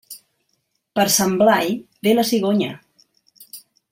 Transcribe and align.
Per 0.99 1.05
Sant 1.15 1.35
Blai 1.43 1.69
ve 2.07 2.15
la 2.17 2.27
cigonya. 2.31 2.73